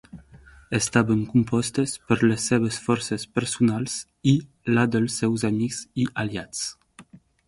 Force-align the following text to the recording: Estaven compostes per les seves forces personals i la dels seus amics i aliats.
Estaven 0.75 1.19
compostes 1.33 1.91
per 2.11 2.15
les 2.23 2.45
seves 2.51 2.79
forces 2.85 3.25
personals 3.39 3.97
i 4.31 4.33
la 4.79 4.87
dels 4.97 5.19
seus 5.23 5.45
amics 5.51 5.83
i 6.05 6.07
aliats. 6.25 6.65